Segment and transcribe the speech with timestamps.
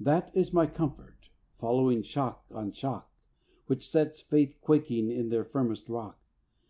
[0.00, 3.12] That is my comfort, following shock on shock,
[3.66, 6.18] Which sets faith quaking on their firmest rock.